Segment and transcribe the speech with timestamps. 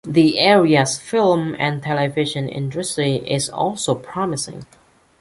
[0.03, 4.65] The area's film and television industry is also promising.